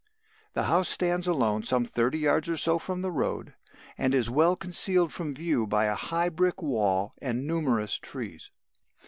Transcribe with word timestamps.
The 0.53 0.63
house 0.63 0.89
stands 0.89 1.27
alone, 1.27 1.61
some 1.61 1.85
thirty 1.85 2.17
yards 2.17 2.49
or 2.49 2.57
so 2.57 2.79
from 2.79 3.03
the 3.03 3.11
road, 3.11 3.53
and 3.99 4.15
is 4.15 4.31
well 4.31 4.55
concealed 4.55 5.13
from 5.13 5.35
view 5.35 5.67
by 5.67 5.85
a 5.85 5.93
high 5.93 6.29
brick 6.29 6.63
wall 6.63 7.13
and 7.21 7.45
numerous 7.45 7.99
trees. 7.99 8.49